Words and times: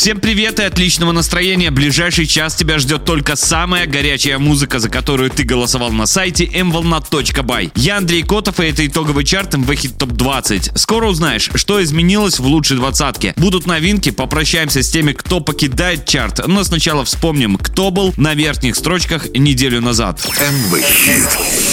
Всем 0.00 0.18
привет 0.18 0.58
и 0.60 0.62
отличного 0.62 1.12
настроения. 1.12 1.70
Ближайший 1.70 2.24
час 2.24 2.54
тебя 2.54 2.78
ждет 2.78 3.04
только 3.04 3.36
самая 3.36 3.86
горячая 3.86 4.38
музыка, 4.38 4.78
за 4.78 4.88
которую 4.88 5.28
ты 5.28 5.42
голосовал 5.42 5.92
на 5.92 6.06
сайте 6.06 6.46
mvolna.by. 6.46 7.72
Я 7.74 7.98
Андрей 7.98 8.22
Котов, 8.22 8.60
и 8.60 8.64
это 8.64 8.86
итоговый 8.86 9.24
чарт 9.24 9.52
МВ 9.52 9.70
Хит 9.74 9.98
Топ 9.98 10.12
20. 10.12 10.70
Скоро 10.74 11.06
узнаешь, 11.06 11.50
что 11.54 11.82
изменилось 11.82 12.38
в 12.38 12.46
лучшей 12.46 12.78
двадцатке. 12.78 13.34
Будут 13.36 13.66
новинки, 13.66 14.10
попрощаемся 14.10 14.82
с 14.82 14.88
теми, 14.88 15.12
кто 15.12 15.40
покидает 15.40 16.06
чарт, 16.06 16.46
но 16.46 16.64
сначала 16.64 17.04
вспомним, 17.04 17.58
кто 17.58 17.90
был 17.90 18.14
на 18.16 18.32
верхних 18.32 18.76
строчках 18.76 19.28
неделю 19.34 19.82
назад. 19.82 20.26
МВ 20.26 20.82
Хит 20.82 21.28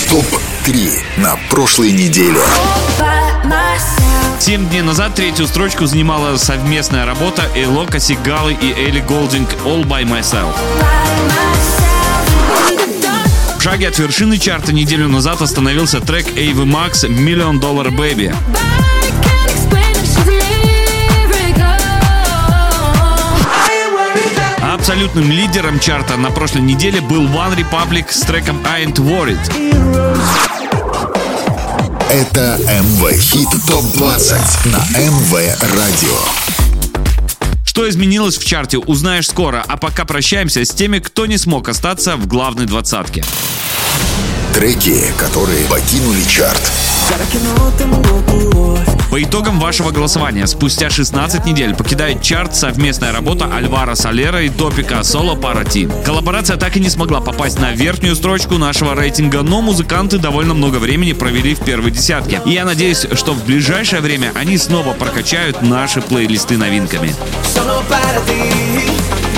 ТОП-3 0.09 0.99
на 1.21 1.40
прошлой 1.49 1.94
неделе. 1.94 2.41
Семь 4.40 4.70
дней 4.70 4.82
назад 4.82 5.16
третью 5.16 5.48
строчку 5.48 5.88
занимала 5.88 6.38
совместная 6.38 7.05
работа 7.05 7.44
Элока 7.55 8.00
Сигалы 8.00 8.54
и 8.54 8.72
Элли 8.72 9.00
Голдинг 9.00 9.50
«All 9.66 9.84
By 9.84 10.04
Myself». 10.04 10.55
В 13.58 13.62
шаге 13.62 13.88
от 13.88 13.98
вершины 13.98 14.38
чарта 14.38 14.72
неделю 14.72 15.08
назад 15.10 15.41
остановился 15.41 16.00
трек 16.00 16.38
Эйвы 16.38 16.66
Макс 16.66 17.04
«Million 17.04 17.60
Dollar 17.60 17.90
Baby». 17.90 18.34
Абсолютным 24.62 25.32
лидером 25.32 25.79
чарта 25.79 26.16
на 26.16 26.29
прошлой 26.29 26.62
неделе 26.62 27.01
был 27.01 27.24
One 27.24 27.57
Republic 27.57 28.05
с 28.10 28.22
треком 28.22 28.62
I 28.66 28.85
Ain't 28.85 28.96
Worried. 28.96 30.57
Это 32.10 32.58
МВ 32.62 33.12
Хит 33.20 33.50
ТОП-20 33.68 34.70
на 34.70 34.77
МВ 34.98 35.34
Радио. 35.62 36.18
Что 37.66 37.90
изменилось 37.90 38.38
в 38.38 38.46
чарте, 38.46 38.77
узнаешь 38.77 39.27
скоро, 39.27 39.62
а 39.68 39.76
пока 39.76 40.05
прощаемся 40.05 40.63
с 40.63 40.70
теми, 40.70 41.00
кто 41.00 41.26
не 41.26 41.38
смог 41.38 41.68
остаться 41.68 42.16
в 42.16 42.26
главной 42.26 42.66
двадцатке. 42.66 43.26
Треки, 44.58 45.04
которые 45.20 45.66
покинули 45.66 46.24
чарт. 46.24 46.72
По 49.12 49.22
итогам 49.22 49.60
вашего 49.60 49.91
голосования, 49.91 50.48
спустя 50.48 50.90
16 50.90 51.46
недель 51.46 51.76
покидает 51.76 52.24
чарт 52.24 52.55
совместная 52.55 53.12
работа 53.12 53.46
Альвара 53.55 53.94
Солера 53.94 54.41
и 54.41 54.50
Топика 54.50 55.04
Соло 55.04 55.35
Парати. 55.35 55.88
Коллаборация 56.04 56.58
так 56.58 56.76
и 56.76 56.80
не 56.80 56.90
смогла 56.90 57.22
попасть 57.22 57.60
на 57.60 57.74
верхнюю 57.74 58.16
строчку 58.16 58.58
нашего 58.58 58.96
рейтинга, 58.96 59.44
но 59.44 59.62
музыканты 59.62 60.18
довольно 60.18 60.55
много 60.55 60.78
времени 60.78 61.13
провели 61.13 61.54
в 61.54 61.60
первой 61.60 61.91
десятке. 61.91 62.41
И 62.44 62.50
я 62.50 62.66
надеюсь, 62.66 63.05
что 63.13 63.34
в 63.34 63.46
ближайшее 63.46 64.02
время 64.02 64.31
они 64.34 64.58
снова 64.58 64.94
прокачают 64.94 65.62
наши 65.62 66.02
плейлисты 66.02 66.58
новинками. 66.58 67.13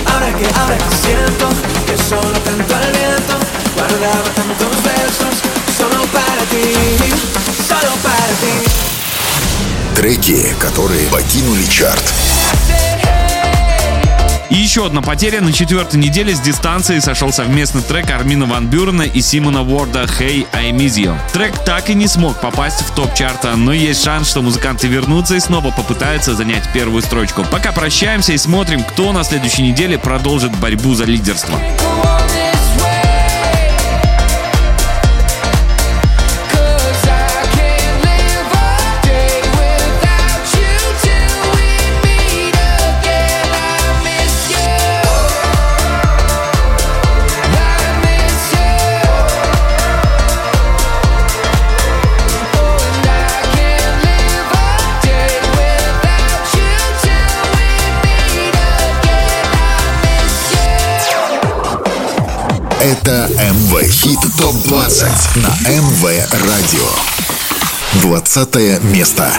Ahora 0.06 0.32
que, 0.34 0.46
ahora 0.46 0.78
siento 1.04 1.48
que 1.86 1.96
solo 2.10 2.40
guardaba 3.80 4.30
tantos 4.36 4.84
versos 4.84 4.99
Треки, 9.96 10.56
которые 10.60 11.08
покинули 11.08 11.66
чарт. 11.66 12.14
И 14.50 14.56
еще 14.56 14.86
одна 14.86 15.02
потеря. 15.02 15.42
На 15.42 15.54
четвертой 15.54 16.00
неделе 16.00 16.34
с 16.34 16.40
дистанции 16.40 17.00
сошел 17.00 17.32
совместный 17.32 17.84
трек 17.84 18.10
Армина 18.10 18.46
Ван 18.46 18.68
Бюрена 18.68 19.04
и 19.04 19.22
Симона 19.22 19.62
Уорда 19.62 20.06
«Hey, 20.06 20.48
I 20.54 20.72
Miss 20.72 20.96
You». 20.96 21.16
Трек 21.34 21.64
так 21.64 21.90
и 21.90 21.94
не 21.94 22.08
смог 22.08 22.40
попасть 22.40 22.82
в 22.82 22.96
топ 22.96 23.14
чарта, 23.14 23.56
но 23.56 23.74
есть 23.74 24.04
шанс, 24.04 24.30
что 24.30 24.42
музыканты 24.42 24.88
вернутся 24.88 25.36
и 25.36 25.40
снова 25.40 25.70
попытаются 25.70 26.34
занять 26.34 26.64
первую 26.74 27.04
строчку. 27.04 27.46
Пока 27.52 27.72
прощаемся 27.72 28.34
и 28.34 28.38
смотрим, 28.38 28.84
кто 28.84 29.12
на 29.12 29.24
следующей 29.24 29.62
неделе 29.62 30.00
продолжит 30.00 30.56
борьбу 30.58 30.96
за 30.96 31.06
лидерство. 31.06 31.60
Это 62.90 63.30
МВ 63.36 63.84
Хит 63.84 64.20
ТОП-20 64.40 65.12
на 65.36 65.70
МВ 65.70 66.04
Радио. 66.32 66.90
20 68.02 68.84
место. 68.86 69.32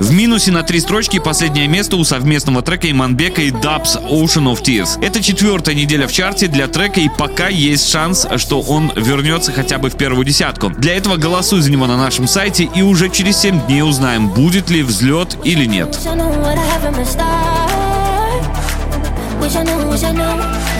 В 0.00 0.12
минусе 0.12 0.50
на 0.50 0.64
три 0.64 0.80
строчки 0.80 1.20
последнее 1.20 1.68
место 1.68 1.96
у 1.96 2.02
совместного 2.02 2.62
трека 2.62 2.90
Иманбека 2.90 3.42
и 3.42 3.52
Дабс 3.52 3.98
Ocean 3.98 4.52
of 4.52 4.60
Tears. 4.60 5.00
Это 5.00 5.22
четвертая 5.22 5.76
неделя 5.76 6.08
в 6.08 6.12
чарте 6.12 6.48
для 6.48 6.66
трека 6.66 6.98
и 6.98 7.08
пока 7.08 7.46
есть 7.46 7.88
шанс, 7.88 8.26
что 8.38 8.60
он 8.60 8.92
вернется 8.96 9.52
хотя 9.52 9.78
бы 9.78 9.90
в 9.90 9.96
первую 9.96 10.24
десятку. 10.24 10.70
Для 10.70 10.96
этого 10.96 11.18
голосуй 11.18 11.60
за 11.60 11.70
него 11.70 11.86
на 11.86 11.96
нашем 11.96 12.26
сайте 12.26 12.64
и 12.64 12.82
уже 12.82 13.10
через 13.10 13.36
7 13.38 13.66
дней 13.66 13.82
узнаем, 13.82 14.28
будет 14.28 14.70
ли 14.70 14.82
взлет 14.82 15.36
или 15.44 15.66
нет. 15.66 15.96
Wish 19.48 19.56
I 19.56 19.62
knew, 19.62 19.88
wish 19.88 20.04
I 20.04 20.12
knew. 20.12 20.77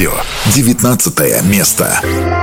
Радио. 0.00 0.14
19 0.54 1.42
место. 1.44 2.39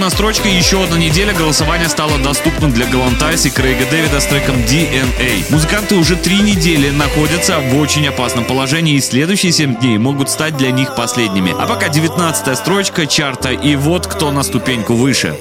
Одна 0.00 0.08
строчка 0.08 0.48
и 0.48 0.56
еще 0.56 0.82
одна 0.82 0.96
неделя 0.96 1.34
голосования 1.34 1.86
стало 1.86 2.16
доступным 2.16 2.72
для 2.72 2.86
Галантайс 2.86 3.44
и 3.44 3.50
Крейга 3.50 3.84
Дэвида 3.84 4.18
с 4.18 4.24
треком 4.24 4.56
DNA. 4.56 5.44
Музыканты 5.50 5.96
уже 5.96 6.16
три 6.16 6.40
недели 6.40 6.88
находятся 6.88 7.58
в 7.58 7.76
очень 7.76 8.08
опасном 8.08 8.46
положении 8.46 8.94
и 8.94 9.00
следующие 9.02 9.52
7 9.52 9.76
дней 9.78 9.98
могут 9.98 10.30
стать 10.30 10.56
для 10.56 10.70
них 10.70 10.94
последними. 10.94 11.54
А 11.54 11.66
пока 11.66 11.90
19 11.90 12.56
строчка 12.56 13.06
чарта 13.06 13.50
и 13.50 13.76
вот 13.76 14.06
кто 14.06 14.32
на 14.32 14.42
ступеньку 14.42 14.94
выше. 14.94 15.36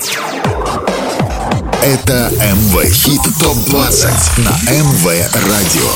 Это 1.82 2.30
МВ 2.34 2.84
Хит 2.92 3.22
Топ 3.40 3.56
20 3.66 4.40
на 4.40 4.74
МВ 4.74 5.06
Радио. 5.06 5.90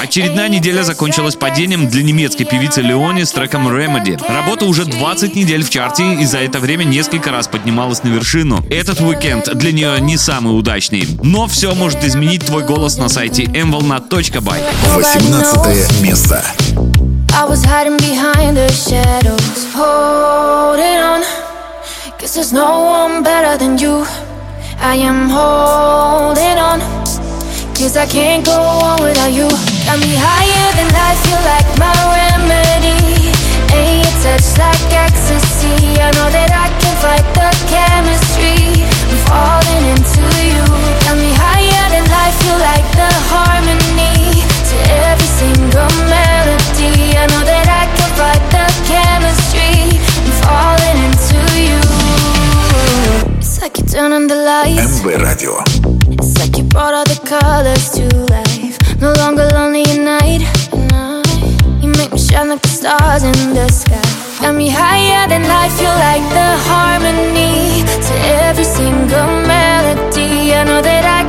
Очередная 0.00 0.48
неделя 0.48 0.82
закончилась 0.82 1.36
падением 1.36 1.88
для 1.88 2.02
немецкой 2.02 2.44
певицы 2.44 2.80
Леони 2.80 3.22
с 3.22 3.30
треком 3.30 3.68
Remedy. 3.68 4.20
Работа 4.28 4.64
уже 4.64 4.84
20 4.84 5.36
недель 5.36 5.62
в 5.62 5.70
чарте 5.70 6.14
и 6.14 6.24
за 6.24 6.38
это 6.38 6.58
время 6.58 6.82
несколько 6.82 7.30
раз 7.30 7.46
поднималась 7.46 8.02
на 8.02 8.08
вершину. 8.08 8.64
Этот 8.68 9.00
уикенд 9.00 9.54
для 9.54 9.70
нее 9.70 10.00
не 10.00 10.16
самый 10.16 10.58
удачный. 10.58 11.06
Но 11.22 11.46
все 11.46 11.72
может 11.74 12.02
изменить 12.02 12.44
твой 12.44 12.64
голос 12.64 12.98
на 12.98 13.08
сайте 13.08 13.44
mvolna.by. 13.44 14.60
18 14.94 16.02
место. 16.02 16.44
I 17.34 17.46
was 17.48 17.64
hiding 17.64 17.96
behind 17.98 18.56
the 18.56 18.68
shadows, 18.72 19.72
holding 19.72 20.98
on. 20.98 21.22
Guess 22.18 22.34
there's 22.34 22.52
no 22.52 22.82
one 22.82 23.22
better 23.22 23.56
than 23.56 23.78
you. 23.78 24.04
I 24.82 24.96
am 24.96 25.30
holding 25.30 26.58
on. 26.58 27.11
Cause 27.82 27.96
I 27.96 28.06
can't 28.06 28.46
go 28.46 28.54
on 28.54 29.02
without 29.02 29.34
you. 29.34 29.50
Got 29.50 29.98
me 29.98 30.14
higher 30.14 30.70
than 30.78 30.86
life, 30.94 31.18
you're 31.26 31.42
like 31.42 31.66
my 31.82 31.90
remedy. 32.14 33.34
Your 33.74 34.14
touch 34.22 34.54
like 34.54 34.86
ecstasy. 34.94 35.98
I 35.98 36.14
know 36.14 36.30
that 36.30 36.54
I 36.54 36.70
can 36.78 36.94
fight 37.02 37.26
the 37.34 37.50
chemistry 37.66 38.86
I'm 38.86 39.18
falling 39.26 39.98
into 39.98 40.22
you. 40.46 40.62
Got 41.02 41.18
me 41.18 41.34
higher 41.34 41.86
than 41.90 42.06
life, 42.06 42.38
you're 42.46 42.62
like 42.62 42.86
the 42.94 43.10
harmony 43.34 44.46
To 44.46 44.76
every 45.10 45.30
single 45.42 45.90
melody. 46.06 47.18
I 47.18 47.26
know 47.34 47.42
that 47.42 47.66
I 47.66 47.90
can 47.98 48.10
fight 48.14 48.44
the 48.54 48.62
chemistry 48.86 49.98
I'm 49.98 50.30
falling 50.38 50.98
into 51.02 51.38
you. 51.58 51.82
It's 53.42 53.58
like 53.60 53.74
you're 53.74 53.90
turning 53.90 54.30
the 54.30 54.38
lights. 54.38 55.02
MB 55.02 55.18
Radio. 55.18 55.81
You 56.56 56.64
brought 56.64 56.94
all 56.94 57.04
the 57.04 57.20
colors 57.24 57.90
to 57.96 58.04
life. 58.32 58.76
No 59.00 59.12
longer 59.14 59.48
lonely 59.54 59.82
at 59.82 59.98
night. 59.98 60.42
You 61.82 61.88
make 61.98 62.12
me 62.12 62.18
shine 62.18 62.48
like 62.48 62.62
the 62.62 62.68
stars 62.68 63.22
in 63.24 63.54
the 63.54 63.68
sky. 63.68 64.00
Got 64.40 64.54
me 64.54 64.68
higher 64.68 65.28
than 65.28 65.42
life. 65.48 65.72
Feel 65.78 65.96
like 66.08 66.24
the 66.36 66.50
harmony 66.68 67.82
to 68.06 68.14
every 68.46 68.64
single 68.64 69.30
melody. 69.46 70.54
I 70.54 70.64
know 70.64 70.82
that 70.82 71.04
I 71.18 71.21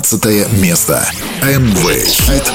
17 0.00 0.52
место. 0.60 1.06
МВ 1.42 2.04
Хит 2.04 2.52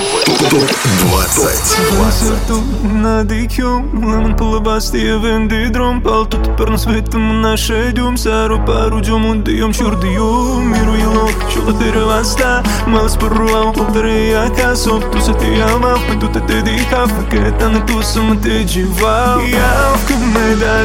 Топ 0.49 0.69
20. 1.11 2.11
Sărtul 2.11 2.63
nada 3.01 3.35
que 3.47 3.61
eu 3.61 3.85
Lemon 3.93 4.33
pela 4.33 4.59
bastia 4.59 5.17
vende 5.19 5.69
drum 5.69 6.01
Palto 6.01 6.37
te 6.37 6.49
pernas 6.49 6.85
vete 6.85 7.17
me 7.17 7.33
na 7.41 7.55
shedium 7.55 8.17
Saro 8.17 8.59
paru 8.65 9.01
jo 9.01 9.19
mundi 9.19 9.51
yom 9.59 9.71
shurdium 9.71 10.65
Miru 10.71 10.95
yelo 10.97 11.29
Shula 11.49 11.73
tere 11.79 12.03
vasta 12.05 12.63
Malas 12.87 13.15
perru 13.15 13.47
au 13.55 13.71
Podre 13.71 14.35
a 14.35 14.49
caso 14.49 14.99
Tu 15.11 15.21
se 15.21 15.33
te 15.33 15.61
ama 15.61 15.93
Tu 16.19 16.27
te 16.27 16.39
dedica 16.39 17.07
Faketa 17.07 17.69
na 17.69 17.79
tu 17.85 18.01
se 18.03 18.19
me 18.19 18.35
te 18.37 18.65
jiva 18.65 19.39
Ja 19.51 19.97
que 20.07 20.15
me 20.15 20.55
da 20.55 20.79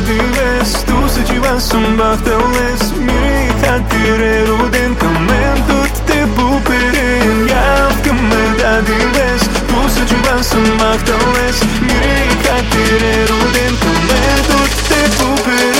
Iav 7.51 7.93
când 8.05 8.21
mă 8.31 8.43
da 8.61 8.75
din 8.89 9.07
vest 9.15 9.51
Nu 9.71 9.81
să 9.95 10.03
ciuda 10.09 10.37
să 10.51 10.57
mă 10.79 10.87
actălesc 10.95 11.63
Mire 11.87 12.19
ca 12.45 12.57
tine 12.71 13.15
rudem 13.29 13.75
Când 13.83 14.03
mă 14.09 14.61
te 14.89 15.01
pupesc 15.17 15.74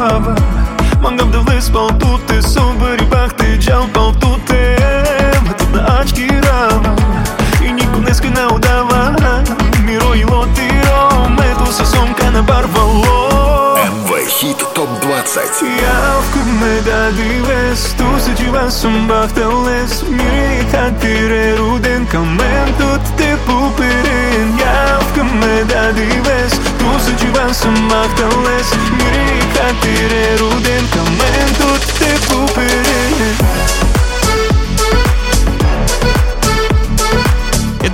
права. 0.00 0.34
Мангам 1.02 1.30
да 1.30 1.40
влез 1.40 1.70
палтуте, 1.70 2.42
собър 2.42 2.98
и 2.98 3.06
бахте, 3.06 3.58
джал 3.58 3.88
палтуте 3.94 4.76
Мътът 5.46 5.74
на 5.74 6.00
ачки 6.00 6.28
рава. 6.42 6.96
И 7.64 7.72
никой 7.72 8.00
днеска 8.00 8.30
не 8.30 8.44
отдава 8.44 9.14
Миро 9.84 10.14
и 10.14 10.24
лотиро, 10.24 11.28
мето 11.30 11.72
със 11.72 11.90
сумка 11.90 12.30
на 12.30 12.42
барвало. 12.42 13.04
Хит 14.28 14.58
ТОП 14.74 14.88
20 15.04 15.82
Явко 15.82 16.38
ме 16.38 16.80
дади 16.80 17.40
лес, 17.48 17.94
ту 17.98 18.20
се 18.20 18.34
чива 18.34 18.70
съм 18.70 19.06
бахтал 19.08 19.64
лес. 19.64 20.04
Мири 20.08 20.66
как 20.70 21.00
ти 21.00 21.56
роден 21.58 22.06
към 22.06 22.36
мен, 22.36 22.74
тут 22.78 23.16
те 23.16 23.36
попери 23.46 24.09
tot 24.29 24.35
te 24.35 24.45
pupirin 24.45 24.57
Jav 24.57 25.05
kame 25.15 25.55
da 25.67 25.91
dives 25.91 26.53
Tu 26.77 26.99
să 27.03 27.11
ceva 27.19 27.51
sunt 27.51 27.79
bafteles 27.87 28.69
Miri 28.97 29.39
hatire 29.57 30.25
ruden 30.39 30.83
Kamen 30.93 31.49
tot 31.57 31.83
te 31.99 32.11
pupirin 32.27 33.13
Это 33.29 33.48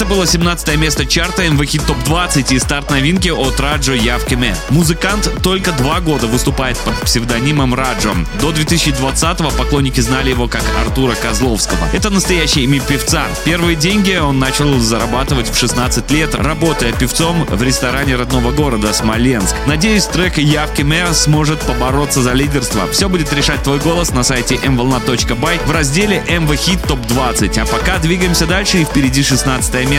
было 0.06 0.26
17 0.26 0.76
место 0.76 1.04
чарта 1.04 1.48
МВ 1.48 1.64
Хит 1.64 1.84
Топ 1.84 2.02
20 2.04 2.52
и 2.52 2.58
старт 2.58 2.90
новинки 2.90 3.28
от 3.28 3.58
Раджо 3.58 3.92
Явкиме. 3.92 4.54
Музыкант 4.70 5.28
только 5.42 5.72
два 5.72 6.00
года 6.00 6.28
выступает 6.28 6.78
под 6.78 6.94
псевдонимом 7.02 7.74
Раджо. 7.74 8.14
До 8.40 8.50
2020-го 8.52 9.50
поклонники 9.50 10.00
знали 10.00 10.30
его 10.30 10.46
как 10.46 10.62
Артура 10.80 11.14
Козловского. 11.14 11.88
Это 11.92 12.10
настоящее 12.10 12.64
имя 12.64 12.80
певца. 12.80 13.24
Первые 13.44 13.74
деньги 13.74 14.14
он 14.14 14.38
начал 14.38 14.78
зарабатывать 14.78 15.50
в 15.50 15.58
16 15.58 16.08
лет, 16.12 16.34
работая 16.36 16.92
певцом 16.92 17.44
в 17.44 17.62
ресторане 17.62 18.14
родного 18.14 18.52
города 18.52 18.92
Смоленск. 18.92 19.56
Надеюсь, 19.66 20.04
трек 20.04 20.38
Явкиме 20.38 21.12
сможет 21.14 21.60
побороться 21.60 22.22
за 22.22 22.32
лидерство. 22.32 22.88
Все 22.92 23.08
будет 23.08 23.32
решать 23.32 23.62
твой 23.64 23.80
голос 23.80 24.10
на 24.10 24.22
сайте 24.22 24.54
mvolna.by 24.54 25.66
в 25.66 25.70
разделе 25.72 26.22
МВ 26.28 26.54
Хит 26.54 26.82
Топ 26.82 27.00
20. 27.08 27.58
А 27.58 27.66
пока 27.66 27.98
двигаемся 27.98 28.46
дальше 28.46 28.78
и 28.78 28.84
впереди 28.84 29.24
16 29.24 29.74
место. 29.88 29.95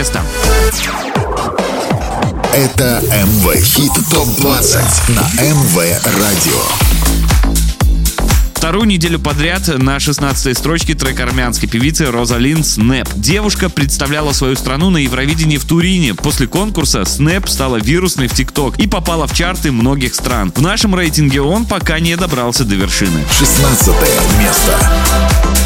Это 2.54 3.02
МВ 3.02 3.56
Хит 3.64 3.90
ТОП-20 4.12 5.10
на 5.10 5.42
МВ 5.42 5.76
Радио. 6.04 6.62
Вторую 8.54 8.84
неделю 8.84 9.18
подряд 9.18 9.66
на 9.66 9.96
16-й 9.96 10.54
строчке 10.54 10.94
трек 10.94 11.18
армянской 11.18 11.68
певицы 11.68 12.12
Розалин 12.12 12.62
Снэп. 12.62 13.08
Девушка 13.16 13.68
представляла 13.68 14.32
свою 14.32 14.54
страну 14.54 14.90
на 14.90 14.98
Евровидении 14.98 15.56
в 15.56 15.64
Турине. 15.64 16.14
После 16.14 16.46
конкурса 16.46 17.04
Снэп 17.04 17.48
стала 17.48 17.78
вирусной 17.78 18.28
в 18.28 18.34
ТикТок 18.34 18.78
и 18.78 18.86
попала 18.86 19.26
в 19.26 19.34
чарты 19.34 19.72
многих 19.72 20.14
стран. 20.14 20.52
В 20.54 20.62
нашем 20.62 20.94
рейтинге 20.94 21.40
он 21.40 21.66
пока 21.66 21.98
не 21.98 22.16
добрался 22.16 22.64
до 22.64 22.76
вершины. 22.76 23.24
16 23.36 23.88
место. 24.38 25.57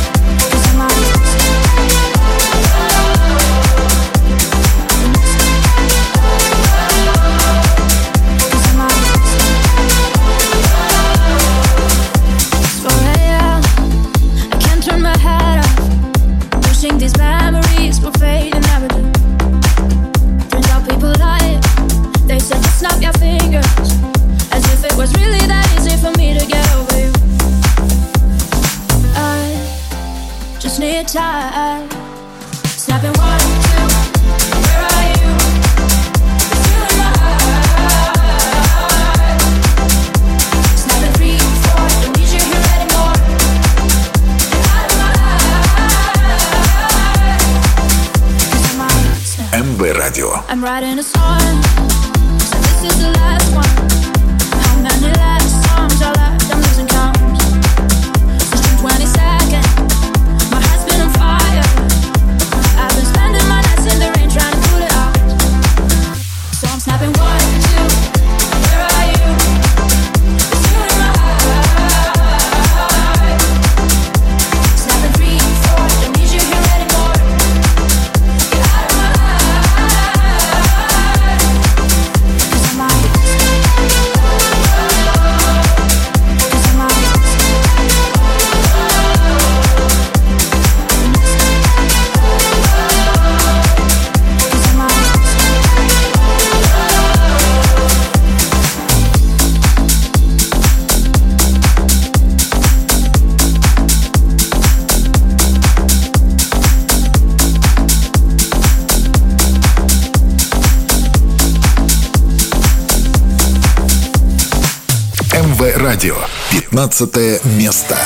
Радио. 115.93 116.17
15 116.53 117.45
место. 117.59 117.99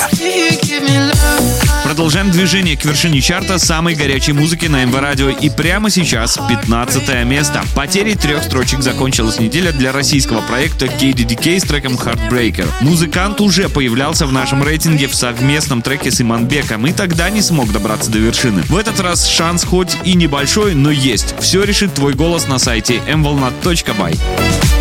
Продолжаем 1.85 2.31
движение 2.31 2.75
к 2.75 2.83
вершине 2.83 3.21
чарта 3.21 3.57
самой 3.59 3.95
горячей 3.95 4.33
музыки 4.33 4.65
на 4.65 4.83
МВ 4.83 4.99
Радио. 4.99 5.29
И 5.29 5.49
прямо 5.49 5.89
сейчас 5.89 6.37
15 6.49 7.23
место. 7.23 7.63
Потерей 7.75 8.15
трех 8.15 8.43
строчек 8.43 8.81
закончилась 8.81 9.39
неделя 9.39 9.71
для 9.71 9.93
российского 9.93 10.41
проекта 10.41 10.87
KDDK 10.87 11.61
с 11.61 11.63
треком 11.63 11.93
Heartbreaker. 11.93 12.67
Музыкант 12.81 13.39
уже 13.39 13.69
появлялся 13.69 14.25
в 14.27 14.33
нашем 14.33 14.63
рейтинге 14.63 15.07
в 15.07 15.15
совместном 15.15 15.81
треке 15.81 16.11
с 16.11 16.19
Иманбеком 16.19 16.85
и 16.87 16.91
тогда 16.91 17.29
не 17.29 17.41
смог 17.41 17.71
добраться 17.71 18.11
до 18.11 18.19
вершины. 18.19 18.63
В 18.63 18.75
этот 18.75 18.99
раз 18.99 19.25
шанс 19.25 19.63
хоть 19.63 19.95
и 20.03 20.13
небольшой, 20.13 20.75
но 20.75 20.91
есть. 20.91 21.35
Все 21.39 21.63
решит 21.63 21.93
твой 21.93 22.15
голос 22.15 22.49
на 22.49 22.59
сайте 22.59 22.95
mvolna.by. 23.07 24.76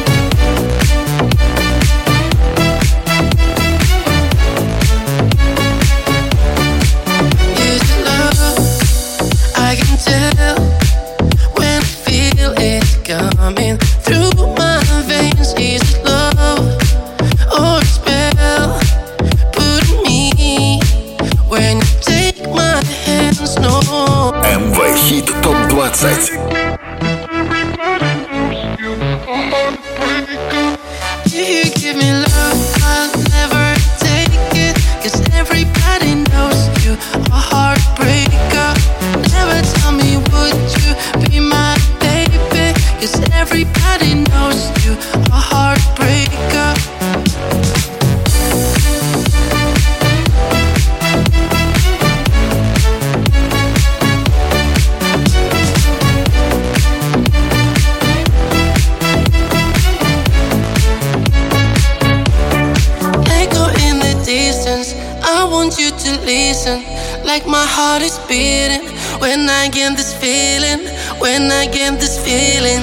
I 69.66 69.68
get 69.68 69.96
this 69.96 70.14
feeling, 70.14 70.86
when 71.18 71.50
I 71.50 71.66
get 71.66 71.98
this 71.98 72.24
feeling. 72.24 72.82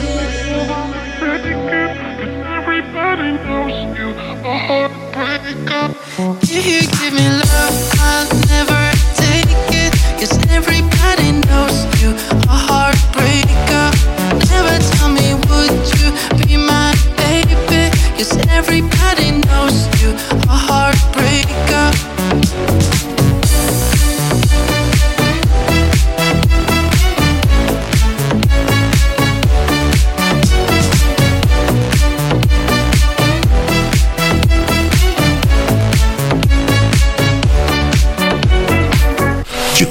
If 6.44 6.66
you 6.68 6.82
give 6.82 7.14
me 7.14 7.30
love, 7.30 7.76
I'll 8.02 8.28
never 8.52 8.84
take 9.16 9.48
it. 9.72 9.94
Cause 10.20 10.38
everybody 10.50 11.32
knows 11.48 11.86
you, 12.02 12.12
a 12.52 12.58
heartbreaker. 12.68 13.73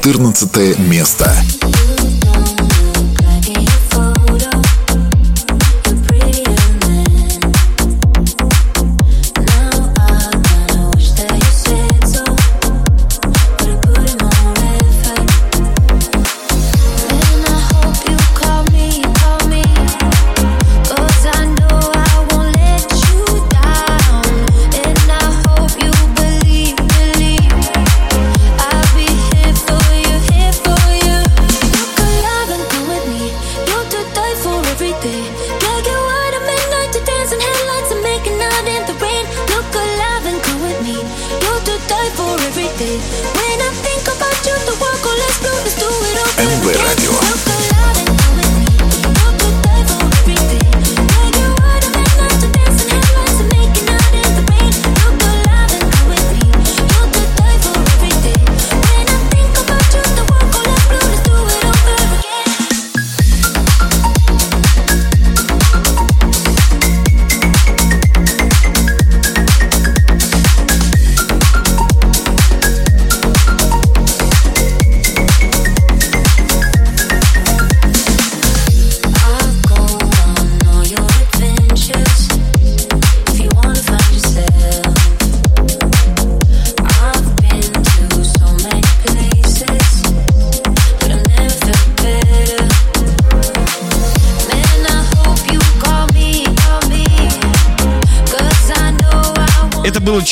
14 0.02 0.78
место. 0.78 1.32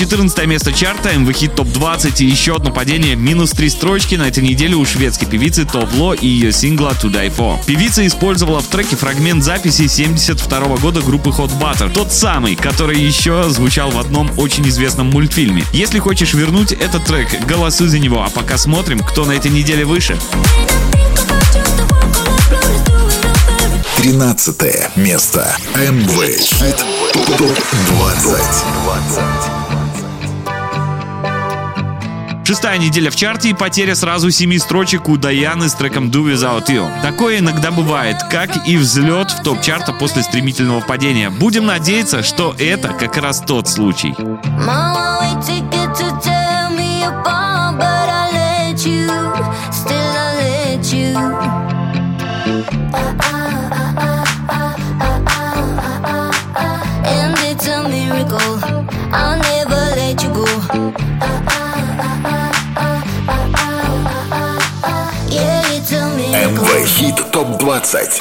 14 0.01 0.47
место 0.47 0.73
чарта, 0.73 1.13
МВХ 1.13 1.55
топ-20 1.55 2.23
и 2.23 2.25
еще 2.25 2.57
одно 2.57 2.71
падение 2.73 3.17
минус 3.17 3.51
3 3.51 3.69
строчки 3.69 4.15
на 4.15 4.29
этой 4.29 4.43
неделе 4.43 4.75
у 4.75 4.87
шведской 4.87 5.29
певицы 5.29 5.67
Топло 5.67 6.15
и 6.15 6.27
ее 6.27 6.53
сингла 6.53 6.97
To 7.03 7.13
Die 7.13 7.31
For. 7.37 7.63
Певица 7.67 8.07
использовала 8.07 8.61
в 8.61 8.67
треке 8.69 8.97
фрагмент 8.97 9.45
записи 9.45 9.89
72 9.89 10.59
-го 10.59 10.81
года 10.81 11.03
группы 11.03 11.29
Hot 11.29 11.51
Butter, 11.61 11.93
тот 11.93 12.15
самый, 12.15 12.57
который 12.57 12.99
еще 12.99 13.51
звучал 13.51 13.91
в 13.91 13.99
одном 13.99 14.31
очень 14.39 14.67
известном 14.71 15.09
мультфильме. 15.11 15.65
Если 15.75 15.99
хочешь 15.99 16.33
вернуть 16.33 16.73
этот 16.73 17.05
трек, 17.05 17.29
голосуй 17.47 17.89
за 17.89 17.99
него, 17.99 18.25
а 18.25 18.31
пока 18.31 18.57
смотрим, 18.57 19.01
кто 19.01 19.27
на 19.27 19.33
этой 19.33 19.51
неделе 19.51 19.85
выше. 19.85 20.17
13 23.99 24.97
место. 24.97 25.55
МВ. 25.75 26.09
Топ-20. 27.37 28.41
20. 28.85 29.60
Шестая 32.51 32.79
неделя 32.79 33.13
в 33.13 33.15
чарте 33.15 33.51
и 33.51 33.55
потеря 33.55 33.95
сразу 33.95 34.33
семи 34.33 34.59
строчек 34.59 35.09
у 35.09 35.17
Даяны 35.17 35.69
с 35.69 35.75
треком 35.75 36.11
Do 36.11 36.25
Without 36.25 36.67
You. 36.67 36.91
Такое 37.01 37.39
иногда 37.39 37.71
бывает, 37.71 38.17
как 38.29 38.67
и 38.67 38.77
взлет 38.77 39.31
в 39.31 39.45
топ-чарта 39.45 39.93
после 39.93 40.25
стремительного 40.25 40.81
падения. 40.81 41.31
Будем 41.31 41.67
надеяться, 41.67 42.25
что 42.25 42.57
это 42.59 42.89
как 42.89 43.17
раз 43.19 43.41
тот 43.47 43.69
случай. 43.69 44.17
Хит 67.01 67.17
ТОП-20 67.33 68.21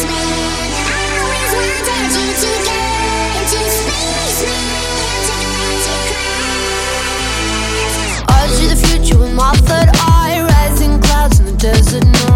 doesn't 11.61 12.30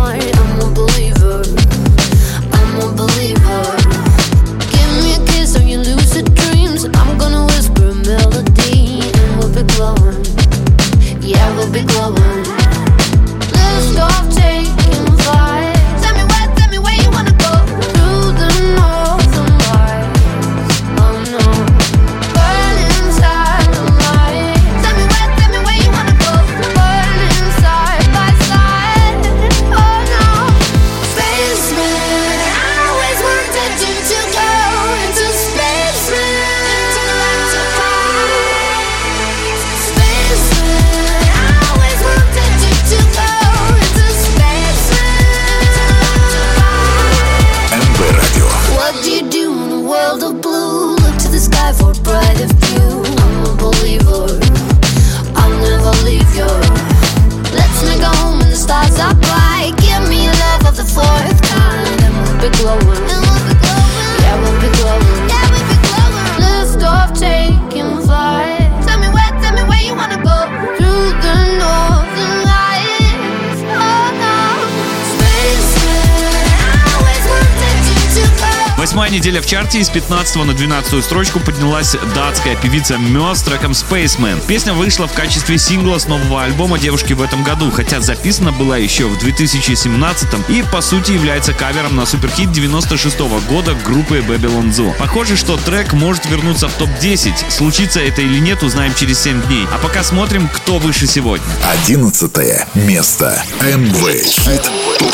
Восьмая 79.06 79.20
неделя 79.20 79.40
в 79.40 79.46
чарте 79.46 79.82
из 79.82 79.90
15 79.90 80.36
на 80.38 80.56
12 80.56 81.06
строчку 81.06 81.40
поднялась 81.40 81.96
датская 82.16 82.56
певица 82.56 82.98
Мё 82.98 83.36
с 83.36 83.44
треком 83.44 83.74
Spaceman. 83.74 84.44
Песня 84.48 84.74
вышла 84.74 85.08
в 85.08 85.14
качестве 85.14 85.60
сингла 85.60 86.00
с 86.00 86.08
нового 86.08 86.42
альбома 86.42 86.80
девушки 86.80 87.14
в 87.14 87.22
этом 87.22 87.44
году, 87.44 87.70
хотя 87.70 88.02
записана 88.02 88.52
была 88.52 88.78
еще 88.78 89.06
в 89.06 89.20
2017 89.20 90.50
и 90.50 90.64
по 90.72 90.82
сути 90.82 91.12
является 91.12 91.54
кавером 91.54 91.96
на 91.96 92.08
суперхит 92.08 92.52
96 92.52 93.20
года 93.48 93.76
группы 93.86 94.26
Babylon 94.28 94.72
Zoo. 94.72 94.92
Похоже, 94.98 95.38
что 95.38 95.58
трек 95.58 95.94
может 95.94 96.26
вернуться 96.26 96.68
в 96.68 96.74
топ-10. 96.74 97.52
Случится 97.52 98.00
это 98.00 98.24
или 98.24 98.40
нет, 98.40 98.64
узнаем 98.64 98.96
через 98.96 99.20
7 99.20 99.40
дней. 99.44 99.68
А 99.72 99.78
пока 99.78 100.04
смотрим, 100.04 100.50
кто 100.50 100.80
выше 100.80 101.06
сегодня. 101.06 101.46
11 101.80 102.32
место. 102.74 103.40
МВ 103.62 104.24
Хит 104.24 104.64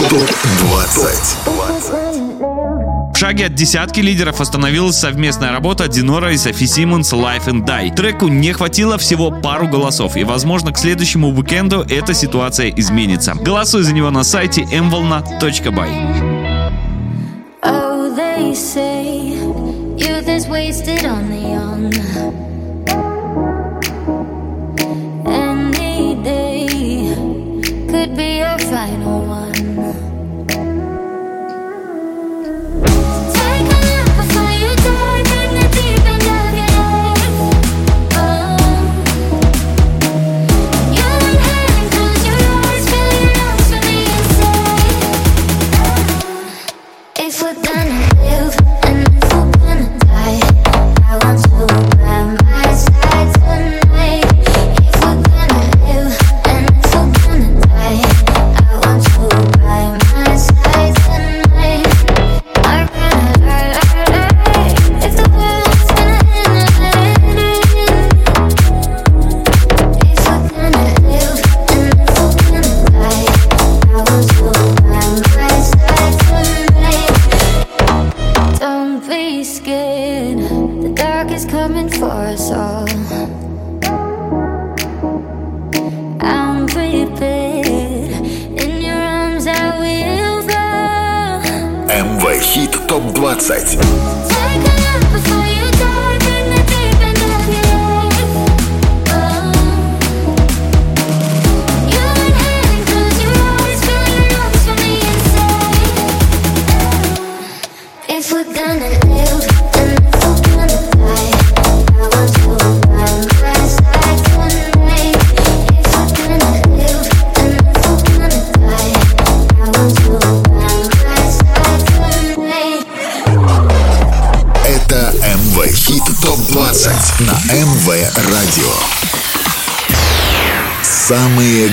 ТОП-20. 0.07 2.30
Шаге 3.21 3.45
от 3.45 3.53
десятки 3.53 3.99
лидеров 3.99 4.41
остановилась 4.41 4.97
совместная 4.97 5.51
работа 5.51 5.87
Динора 5.87 6.33
и 6.33 6.37
Софи 6.37 6.65
Симмонс 6.65 7.13
Life 7.13 7.45
and 7.45 7.67
Die. 7.67 7.93
Треку 7.93 8.27
не 8.27 8.51
хватило 8.51 8.97
всего 8.97 9.29
пару 9.29 9.67
голосов, 9.67 10.17
и, 10.17 10.23
возможно, 10.23 10.71
к 10.71 10.79
следующему 10.79 11.29
уикенду 11.29 11.85
эта 11.87 12.15
ситуация 12.15 12.71
изменится. 12.71 13.35
Голосуй 13.35 13.83
за 13.83 13.93
него 13.93 14.09
на 14.09 14.23
сайте 14.23 14.63
mvolna.by. 14.63 15.89
Oh, 17.61 18.09
could 27.87 28.15
be 28.17 28.37
your 28.37 28.57
final 28.57 29.21
one. 29.21 29.70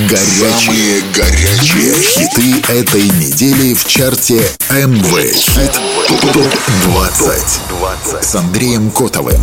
Горячие, 0.09 0.51
Самые 0.53 1.03
горячие 1.15 1.95
хиты 2.03 2.73
этой 2.73 3.03
недели 3.03 3.75
в 3.75 3.87
чарте 3.87 4.41
МВ 4.71 5.35
Хит 5.35 5.79
ТОП-20 6.33 8.23
с 8.23 8.35
Андреем 8.35 8.91
Котовым. 8.91 9.41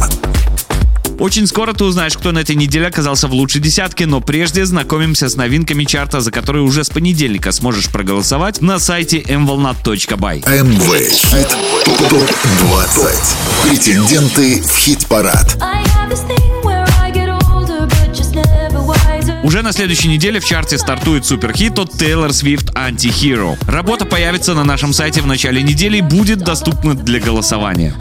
Очень 1.20 1.46
скоро 1.48 1.74
ты 1.74 1.84
узнаешь, 1.86 2.18
кто 2.18 2.32
на 2.32 2.40
этой 2.40 2.56
неделе 2.56 2.88
оказался 2.88 3.28
в 3.28 3.34
лучшей 3.34 3.62
десятке, 3.62 4.06
но 4.06 4.22
прежде 4.22 4.66
знакомимся 4.66 5.30
с 5.30 5.36
новинками 5.36 5.84
чарта, 5.84 6.20
за 6.20 6.32
которые 6.32 6.64
уже 6.64 6.84
с 6.84 6.90
понедельника 6.90 7.52
сможешь 7.52 7.90
проголосовать 7.90 8.62
на 8.62 8.80
сайте 8.80 9.22
mvolnat.by. 9.22 10.64
МВ 10.64 11.12
Хит 11.12 11.56
ТОП-20. 12.10 13.70
Претенденты 13.70 14.62
в 14.64 14.76
хит-парад. 14.78 15.58
I 15.62 15.95
Уже 19.46 19.62
на 19.62 19.74
следующей 19.74 20.08
неделе 20.08 20.40
в 20.40 20.46
чарте 20.46 20.76
стартует 20.76 21.24
суперхит 21.24 21.78
от 21.78 21.90
Taylor 21.92 22.30
Swift 22.30 22.74
Anti-Hero. 22.74 23.56
Работа 23.70 24.04
появится 24.04 24.56
на 24.56 24.64
нашем 24.64 24.92
сайте 24.92 25.22
в 25.22 25.28
начале 25.28 25.62
недели 25.62 25.98
и 25.98 26.02
будет 26.02 26.40
доступна 26.40 26.96
для 26.96 27.20
голосования. 27.20 27.94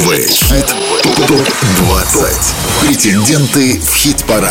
Хит 0.00 0.66
ТОП-20. 1.28 2.54
Претенденты 2.80 3.78
в 3.78 3.94
хит-парад. 3.94 4.50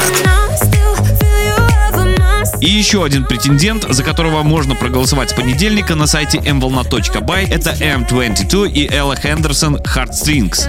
И 2.62 2.70
еще 2.70 3.04
один 3.04 3.26
претендент, 3.26 3.84
за 3.90 4.04
которого 4.04 4.44
можно 4.44 4.76
проголосовать 4.76 5.32
с 5.32 5.34
понедельника 5.34 5.96
на 5.96 6.06
сайте 6.06 6.38
mvolna.by, 6.38 7.52
это 7.52 7.72
M22 7.72 8.70
и 8.70 8.94
Элла 8.94 9.16
Хендерсон 9.16 9.78
«Heartstrings». 9.78 10.68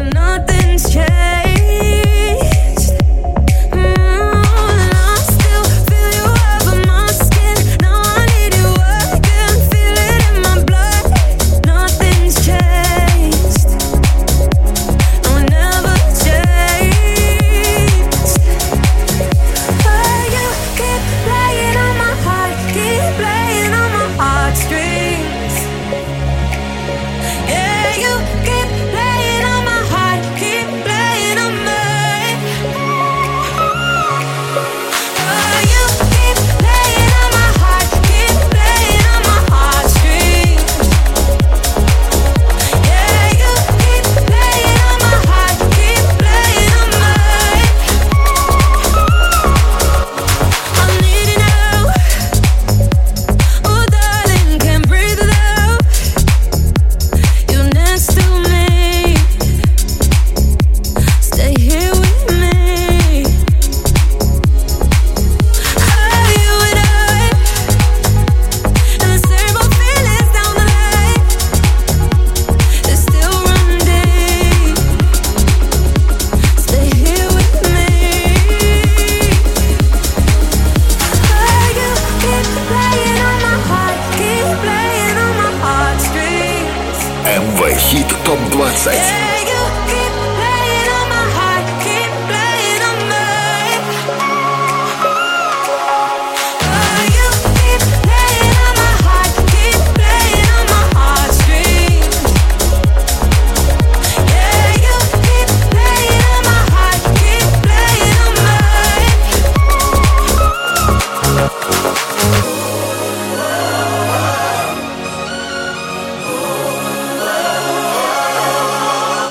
МВ 87.31 87.79
Хит 87.79 88.09
ТОП 88.25 88.40
20 88.51 89.39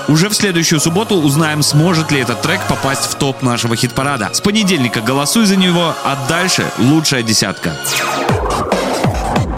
Уже 0.10 0.28
в 0.28 0.34
следующую 0.34 0.80
субботу 0.80 1.16
узнаем, 1.16 1.62
сможет 1.62 2.12
ли 2.12 2.20
этот 2.20 2.42
трек 2.42 2.60
попасть 2.68 3.04
в 3.04 3.14
топ 3.16 3.44
нашего 3.44 3.76
хит-парада. 3.76 4.32
С 4.34 4.42
понедельника 4.42 5.02
голосуй 5.02 5.46
за 5.46 5.56
него, 5.56 5.94
а 6.04 6.26
дальше 6.28 6.66
лучшая 6.80 7.22
десятка. 7.22 7.78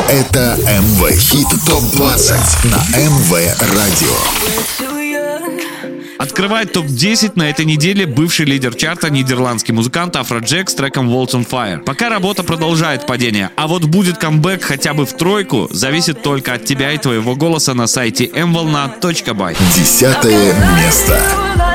Это 0.09 0.57
МВ 0.57 1.09
Хит 1.17 1.47
ТОП-20 1.65 2.67
на 2.67 2.97
МВ 2.97 3.31
Радио. 3.61 4.80
Открывает 6.31 6.71
топ-10 6.71 7.33
на 7.35 7.49
этой 7.49 7.65
неделе 7.65 8.05
бывший 8.05 8.45
лидер 8.45 8.73
чарта 8.73 9.09
нидерландский 9.09 9.73
музыкант 9.73 10.15
Афроджек 10.15 10.69
с 10.69 10.73
треком 10.73 11.09
Waltz 11.09 11.31
on 11.31 11.45
Fire. 11.45 11.79
Пока 11.83 12.07
работа 12.07 12.41
продолжает 12.43 13.05
падение, 13.05 13.49
а 13.57 13.67
вот 13.67 13.83
будет 13.83 14.17
камбэк 14.17 14.63
хотя 14.63 14.93
бы 14.93 15.05
в 15.05 15.11
тройку, 15.11 15.67
зависит 15.71 16.23
только 16.23 16.53
от 16.53 16.63
тебя 16.63 16.93
и 16.93 16.97
твоего 16.97 17.35
голоса 17.35 17.73
на 17.73 17.85
сайте 17.85 18.27
mvolna.by. 18.27 19.57
Десятое 19.75 20.55
место. 20.77 21.70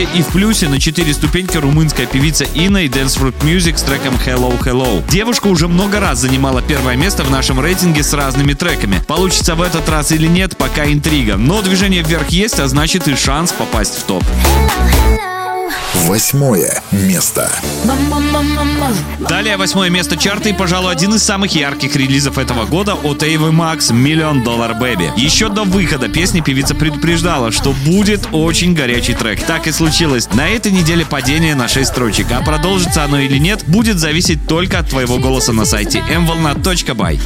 работе 0.00 0.18
и 0.18 0.22
в 0.22 0.28
плюсе 0.28 0.68
на 0.68 0.78
4 0.78 1.14
ступеньки 1.14 1.56
румынская 1.56 2.06
певица 2.06 2.44
Инна 2.54 2.78
и 2.84 2.88
Dance 2.88 3.18
Fruit 3.18 3.34
Music 3.40 3.76
с 3.76 3.82
треком 3.82 4.14
Hello 4.14 4.58
Hello. 4.60 5.02
Девушка 5.10 5.48
уже 5.48 5.68
много 5.68 6.00
раз 6.00 6.20
занимала 6.20 6.62
первое 6.62 6.96
место 6.96 7.24
в 7.24 7.30
нашем 7.30 7.60
рейтинге 7.60 8.02
с 8.02 8.12
разными 8.12 8.54
треками. 8.54 9.02
Получится 9.06 9.54
в 9.54 9.62
этот 9.62 9.88
раз 9.88 10.12
или 10.12 10.26
нет, 10.26 10.56
пока 10.56 10.86
интрига. 10.86 11.36
Но 11.36 11.62
движение 11.62 12.02
вверх 12.02 12.28
есть, 12.28 12.58
а 12.60 12.68
значит 12.68 13.08
и 13.08 13.16
шанс 13.16 13.52
попасть 13.52 13.98
в 13.98 14.02
топ. 14.04 14.24
Восьмое 16.10 16.82
место. 16.90 17.48
Далее 19.28 19.56
восьмое 19.56 19.90
место 19.90 20.16
чарта 20.16 20.48
и, 20.48 20.52
пожалуй, 20.52 20.90
один 20.90 21.14
из 21.14 21.22
самых 21.22 21.54
ярких 21.54 21.94
релизов 21.94 22.36
этого 22.36 22.64
года 22.64 22.94
от 22.94 23.22
Эйвы 23.22 23.52
Макс 23.52 23.92
«Миллион 23.92 24.42
доллар 24.42 24.74
Бэби». 24.74 25.12
Еще 25.16 25.48
до 25.48 25.62
выхода 25.62 26.08
песни 26.08 26.40
певица 26.40 26.74
предупреждала, 26.74 27.52
что 27.52 27.72
будет 27.86 28.26
очень 28.32 28.74
горячий 28.74 29.14
трек. 29.14 29.40
Так 29.44 29.68
и 29.68 29.70
случилось. 29.70 30.28
На 30.34 30.48
этой 30.48 30.72
неделе 30.72 31.06
падение 31.06 31.54
на 31.54 31.68
6 31.68 31.88
строчек, 31.88 32.26
а 32.32 32.42
продолжится 32.42 33.04
оно 33.04 33.20
или 33.20 33.38
нет, 33.38 33.62
будет 33.68 34.00
зависеть 34.00 34.48
только 34.48 34.80
от 34.80 34.88
твоего 34.88 35.18
голоса 35.18 35.52
на 35.52 35.64
сайте 35.64 36.00
mvolna.by. 36.10 37.20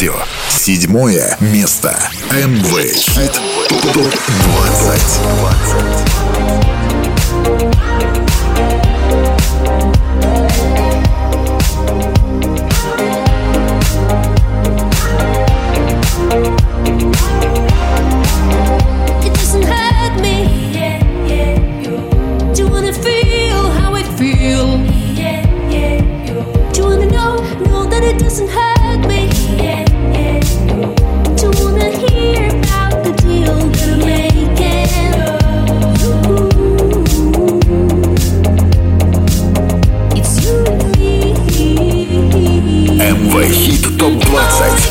радио. 0.00 0.14
Седьмое 0.48 1.36
место. 1.40 1.98
МВ 2.30 2.94
Хит 2.94 3.38
ТОП-20. 3.92 6.29
Хит 44.10 44.24
ТОП 44.26 44.89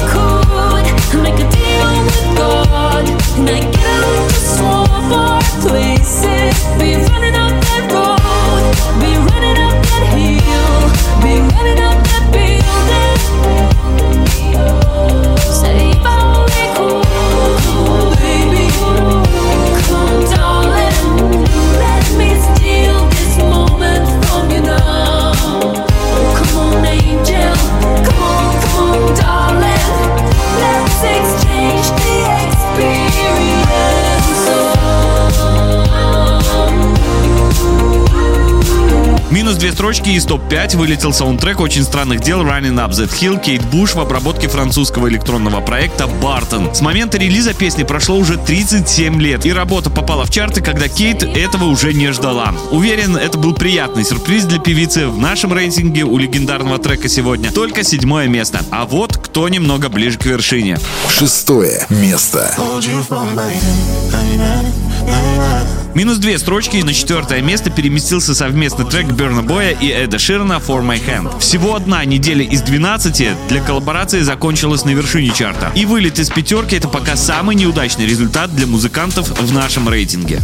две 39.60 39.74
строчки 39.74 40.10
из 40.10 40.24
топ-5 40.24 40.78
вылетел 40.78 41.12
саундтрек 41.12 41.60
очень 41.60 41.84
странных 41.84 42.22
дел 42.22 42.41
Running 42.41 42.76
Up 42.76 42.91
That 42.91 43.12
Hill 43.20 43.43
Кейт 43.43 43.62
Буш 43.66 43.93
в 43.93 43.99
обработке 43.99 44.47
французского 44.47 45.10
электронного 45.10 45.60
проекта 45.60 46.07
Бартон. 46.07 46.74
С 46.74 46.80
момента 46.80 47.18
релиза 47.18 47.53
песни 47.53 47.84
прошло 47.84 48.16
уже 48.16 48.38
37 48.38 49.22
лет, 49.22 49.45
и 49.45 49.51
работа 49.51 49.89
попала 49.89 50.26
в 50.26 50.30
чарты, 50.30 50.62
когда 50.62 50.88
Кейт 50.88 51.24
этого 51.24 51.66
уже 51.66 51.93
не 51.93 52.12
ждала. 52.14 52.53
Уверен, 52.72 53.18
это 53.18 53.38
был 53.38 53.53
приятный 53.53 54.05
сюрприз 54.05 54.45
для 54.45 54.60
певицы. 54.60 55.07
В 55.07 55.18
нашем 55.18 55.51
рейтинге 55.51 56.03
у 56.03 56.18
легендарного 56.18 56.78
трека 56.78 57.10
сегодня 57.10 57.51
только 57.51 57.84
седьмое 57.84 58.28
место. 58.28 58.62
А 58.72 58.86
вот 58.86 59.18
кто 59.18 59.49
немного 59.49 59.89
ближе 59.89 60.18
к 60.18 60.26
вершине. 60.26 60.80
Шестое 61.10 61.86
место. 61.89 62.55
Hold 62.57 62.84
you 62.84 63.05
for 63.05 63.26
my 63.36 63.51
hand. 63.51 64.89
Минус 65.95 66.18
две 66.18 66.38
строчки 66.38 66.78
и 66.78 66.84
на 66.84 66.93
четвертое 66.93 67.41
место 67.41 67.70
переместился 67.70 68.34
совместный 68.36 68.86
трек 68.86 69.07
Берна 69.07 69.41
Боя 69.41 69.72
и 69.72 69.88
Эда 69.89 70.20
Ширана 70.20 70.62
«For 70.66 70.82
My 70.82 71.01
Hand». 71.03 71.39
Всего 71.39 71.76
одна 71.76 72.05
неделя 72.05 72.43
из 72.43 72.62
12 72.62 73.47
для 73.49 73.62
коллаборации 73.62 74.22
закончилась 74.22 74.86
на 74.86 74.91
вершине 74.91 75.32
чарта. 75.32 75.72
И 75.76 75.86
вылет 75.86 76.20
из 76.20 76.30
пятерки— 76.30 76.76
это 76.78 76.88
пока 76.88 77.16
самый 77.16 77.55
неудачный 77.55 78.05
результат 78.05 78.55
для 78.55 78.68
музыкантов 78.68 79.28
в 79.39 79.53
нашем 79.53 79.89
рейтинге. 79.89 80.39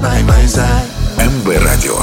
By 0.00 0.22
my 0.22 0.46
side. 0.46 0.97
МВ 1.18 1.58
Радио. 1.62 1.98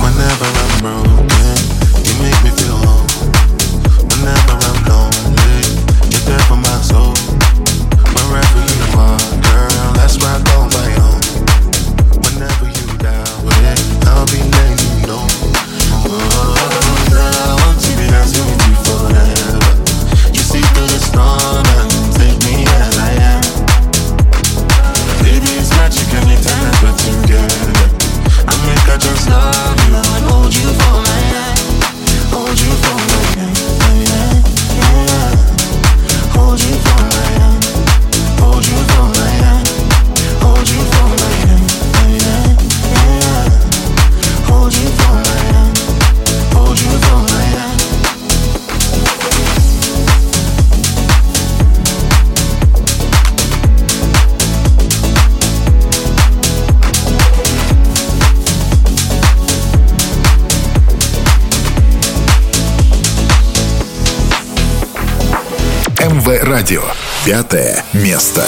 МВ 66.26 66.43
Радио. 66.43 66.82
Пятое 67.23 67.84
место. 67.93 68.43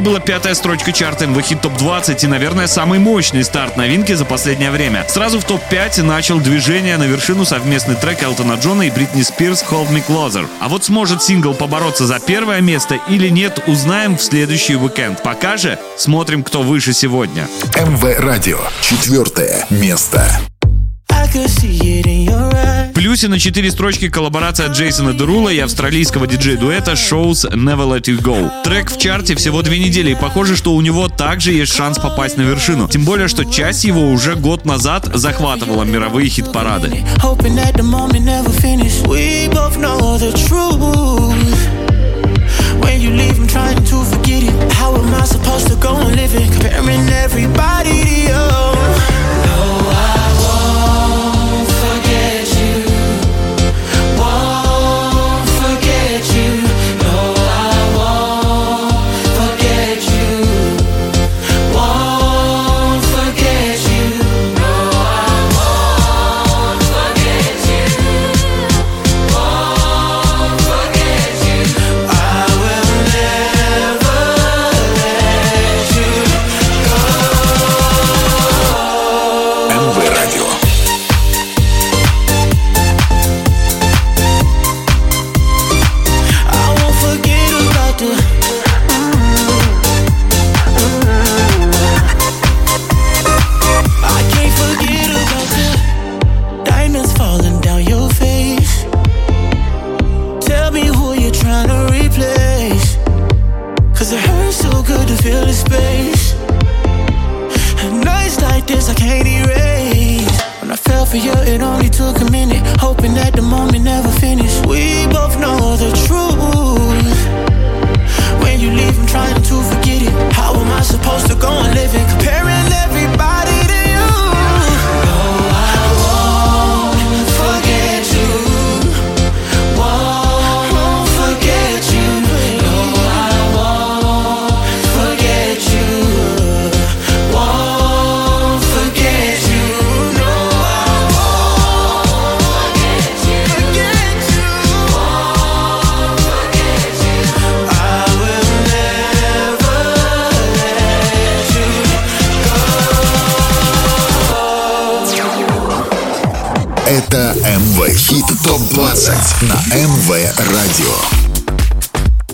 Была 0.00 0.20
пятая 0.20 0.54
строчка 0.54 0.92
чарта 0.92 1.26
МВ 1.26 1.42
Хит 1.42 1.60
Топ 1.60 1.76
20 1.76 2.24
и, 2.24 2.26
наверное, 2.26 2.66
самый 2.66 2.98
мощный 2.98 3.44
старт 3.44 3.76
новинки 3.76 4.12
за 4.12 4.24
последнее 4.24 4.70
время. 4.70 5.04
Сразу 5.08 5.40
в 5.40 5.44
топ-5 5.44 6.02
начал 6.02 6.40
движение 6.40 6.96
на 6.96 7.04
вершину 7.04 7.44
совместный 7.44 7.94
трек 7.94 8.22
Элтона 8.22 8.54
Джона 8.54 8.82
и 8.82 8.90
Бритни 8.90 9.22
Спирс 9.22 9.64
«Hold 9.70 9.90
Me 9.90 10.02
Closer». 10.06 10.48
А 10.60 10.68
вот 10.68 10.84
сможет 10.84 11.22
сингл 11.22 11.54
побороться 11.54 12.06
за 12.06 12.18
первое 12.20 12.60
место 12.60 12.98
или 13.08 13.28
нет, 13.28 13.60
узнаем 13.66 14.16
в 14.16 14.22
следующий 14.22 14.76
уикенд. 14.76 15.22
Пока 15.22 15.56
же 15.56 15.78
смотрим, 15.96 16.42
кто 16.42 16.62
выше 16.62 16.92
сегодня. 16.92 17.48
МВ 17.74 18.18
Радио. 18.18 18.58
Четвертое 18.80 19.66
место. 19.70 20.28
I 21.10 21.28
could 21.28 21.48
see. 21.48 21.93
Плюсе 22.94 23.28
на 23.28 23.38
4 23.38 23.70
строчки 23.70 24.08
коллаборация 24.08 24.68
Джейсона 24.68 25.12
Дерула 25.12 25.50
и 25.50 25.58
австралийского 25.58 26.26
диджей-дуэта 26.26 26.92
Shows 26.92 27.50
Never 27.52 27.86
Let 27.86 28.04
You 28.04 28.20
Go. 28.20 28.50
Трек 28.64 28.90
в 28.90 28.98
чарте 28.98 29.34
всего 29.34 29.62
две 29.62 29.78
недели, 29.78 30.12
и 30.12 30.14
похоже, 30.14 30.56
что 30.56 30.74
у 30.74 30.80
него 30.80 31.08
также 31.08 31.52
есть 31.52 31.74
шанс 31.74 31.98
попасть 31.98 32.36
на 32.38 32.42
вершину. 32.42 32.88
Тем 32.88 33.04
более, 33.04 33.28
что 33.28 33.44
часть 33.44 33.84
его 33.84 34.10
уже 34.10 34.36
год 34.36 34.64
назад 34.64 35.10
захватывала 35.12 35.84
мировые 35.84 36.30
хит-парады. 36.30 37.04
When 42.80 43.00
you 43.00 43.10
leave, 43.10 43.38
I'm 43.38 43.46
trying 43.46 43.82
to 43.84 44.04
forget 44.04 44.42
it. 44.42 44.72
How 44.72 44.94
am 44.94 45.14
I 45.14 45.24
supposed 45.24 45.68
to 45.68 45.76
go 45.76 45.96
and 45.96 46.14
live 46.16 46.34
it? 46.34 46.50
Comparing 46.52 47.08
everybody 47.08 48.02
to 48.02 48.14
you. 48.28 49.73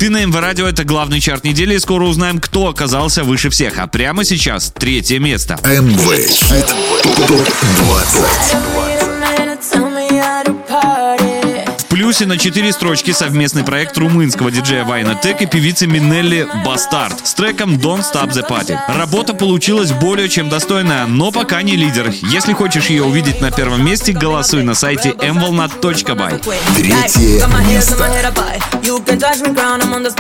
Ты 0.00 0.08
на 0.08 0.24
МВ 0.24 0.34
Радио 0.34 0.66
это 0.66 0.82
главный 0.84 1.20
чарт 1.20 1.44
недели, 1.44 1.74
и 1.74 1.78
скоро 1.78 2.04
узнаем, 2.04 2.40
кто 2.40 2.68
оказался 2.68 3.22
выше 3.22 3.50
всех. 3.50 3.78
А 3.78 3.86
прямо 3.86 4.24
сейчас 4.24 4.72
третье 4.74 5.18
место. 5.18 5.58
МВ 5.62 6.00
Топ 7.28 7.46
20. 7.76 9.09
Плюсе 12.10 12.26
на 12.26 12.38
4 12.38 12.72
строчки 12.72 13.12
совместный 13.12 13.62
проект 13.62 13.96
румынского 13.96 14.50
диджея 14.50 14.84
Вайна 14.84 15.14
Тек 15.14 15.42
и 15.42 15.46
певицы 15.46 15.86
Минелли 15.86 16.44
Бастард 16.64 17.24
с 17.24 17.34
треком 17.34 17.74
Don't 17.74 18.00
Stop 18.00 18.30
the 18.30 18.44
Party. 18.44 18.76
Работа 18.88 19.32
получилась 19.32 19.92
более 19.92 20.28
чем 20.28 20.48
достойная, 20.48 21.06
но 21.06 21.30
пока 21.30 21.62
не 21.62 21.76
лидер. 21.76 22.12
Если 22.22 22.52
хочешь 22.52 22.86
ее 22.86 23.04
увидеть 23.04 23.40
на 23.40 23.52
первом 23.52 23.86
месте, 23.86 24.10
голосуй 24.10 24.64
на 24.64 24.74
сайте 24.74 25.10
mvolnat.by. 25.10 26.42
Третье 26.74 27.46
место. 27.68 27.94
I'm 29.78 29.94
on 29.94 30.02
the 30.02 30.10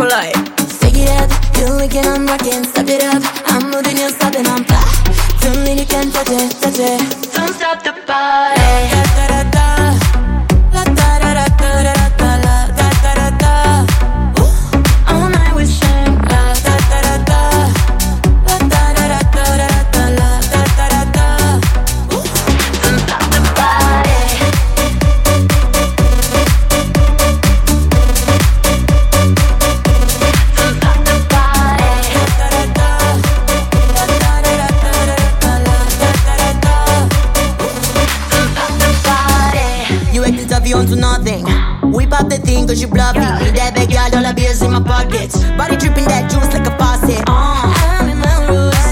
cause 42.70 42.80
you 42.80 42.86
bluff 42.86 43.16
me. 43.16 43.26
Need 43.42 43.58
that 43.58 43.74
big 43.74 43.90
yard, 43.90 44.14
all 44.14 44.22
the 44.22 44.30
bills 44.30 44.62
in 44.62 44.70
my 44.70 44.78
pockets. 44.78 45.42
Body 45.58 45.74
dripping 45.74 46.06
that 46.06 46.30
juice 46.30 46.46
like 46.54 46.62
a 46.70 46.74
faucet. 46.78 47.18
Uh. 47.26 47.66
I'm 47.98 48.06
in 48.06 48.18
my 48.22 48.36
rules, 48.46 48.86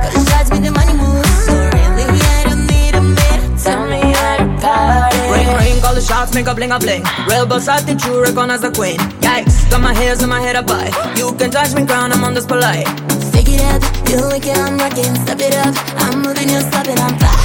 cause 0.00 0.16
it 0.16 0.24
drives 0.32 0.48
me 0.48 0.64
the 0.64 0.72
money 0.72 0.96
moves. 0.96 1.28
So 1.44 1.52
really, 1.52 2.08
I 2.08 2.48
don't 2.48 2.64
need 2.64 2.96
a 2.96 3.04
man. 3.04 3.38
Tell 3.60 3.84
me 3.84 4.00
how 4.16 4.40
to 4.40 4.48
party. 4.64 5.20
Ring, 5.28 5.50
ring, 5.60 5.76
call 5.84 5.92
the 5.92 6.00
shots, 6.00 6.32
make 6.32 6.48
a 6.48 6.54
bling 6.56 6.72
a 6.72 6.80
bling. 6.80 7.04
Real 7.28 7.44
boss, 7.44 7.68
I 7.68 7.84
think 7.84 8.00
you 8.08 8.16
recognize 8.16 8.64
the 8.64 8.72
queen. 8.72 8.96
Yikes, 9.20 9.68
got 9.68 9.84
my 9.84 9.92
hairs 9.92 10.24
in 10.24 10.32
my 10.32 10.40
head 10.40 10.56
up 10.56 10.72
high. 10.72 10.88
You 11.12 11.36
can 11.36 11.52
touch 11.52 11.76
me, 11.76 11.84
crown. 11.84 12.12
I'm 12.12 12.24
on 12.24 12.32
this 12.32 12.48
polite. 12.48 12.88
Stick 13.28 13.52
it 13.52 13.60
up, 13.68 13.84
you 14.08 14.24
wicked, 14.32 14.56
I'm 14.56 14.80
rocking. 14.80 15.12
Step 15.28 15.40
it 15.44 15.52
up, 15.52 15.76
I'm 16.00 16.24
moving, 16.24 16.48
you're 16.48 16.64
stopping, 16.64 16.96
I'm 16.96 17.12
fly. 17.20 17.36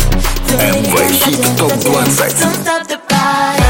MV 0.54 0.96
Hit 1.28 1.58
Top 1.58 1.76
20 1.76 1.84
Don't 1.84 2.56
stop 2.62 2.88
the 2.88 3.02
party 3.10 3.63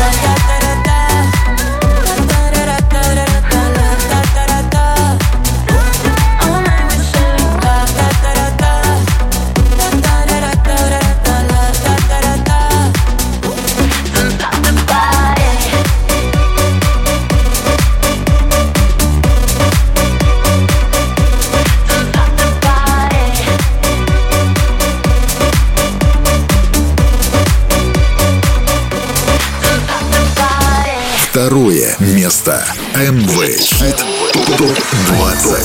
место. 32.24 32.66
МВ 32.96 33.36
Хит 33.60 33.98
Топ 34.58 34.80
20. 35.08 35.60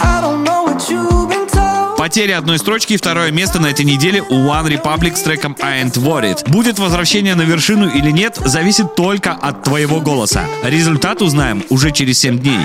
I 0.00 0.20
don't 0.20 0.44
know 0.44 0.62
what 0.62 0.88
you've 0.88 1.28
been 1.28 1.48
told. 1.48 1.96
Потеря 1.96 2.38
одной 2.38 2.60
строчки 2.60 2.92
и 2.92 2.96
второе 2.96 3.32
место 3.32 3.60
на 3.60 3.66
этой 3.66 3.84
неделе 3.84 4.22
у 4.22 4.46
One 4.46 4.68
Republic 4.68 5.16
с 5.16 5.22
треком 5.22 5.56
I 5.60 5.82
Ain't 5.82 5.94
Worried. 5.94 6.48
Будет 6.48 6.78
возвращение 6.78 7.34
на 7.34 7.42
вершину 7.42 7.88
или 7.88 8.12
нет, 8.12 8.38
зависит 8.44 8.94
только 8.94 9.32
от 9.32 9.64
твоего 9.64 10.00
голоса. 10.00 10.44
Результат 10.62 11.20
узнаем 11.20 11.64
уже 11.68 11.90
через 11.90 12.20
7 12.20 12.38
дней. 12.38 12.60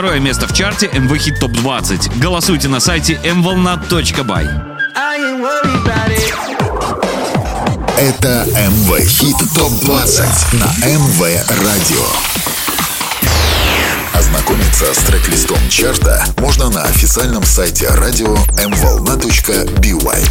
Второе 0.00 0.18
место 0.18 0.46
в 0.48 0.54
чарте 0.54 0.86
MV 0.86 1.10
Hit 1.10 1.40
Top 1.42 1.52
20. 1.52 2.18
Голосуйте 2.20 2.68
на 2.68 2.80
сайте 2.80 3.20
mvolna.by. 3.22 4.48
Это 7.98 8.46
МВ 8.46 9.06
Хит 9.06 9.36
ТОП-20 9.54 10.56
на 10.56 10.86
МВ 10.86 11.20
Радио. 11.50 12.49
Ознакомиться 14.70 14.94
с 14.94 14.98
трек-листом 15.04 15.58
чарта 15.68 16.24
можно 16.38 16.70
на 16.70 16.82
официальном 16.82 17.44
сайте 17.44 17.88
радио 17.88 18.36
mvolna.by. 18.56 20.24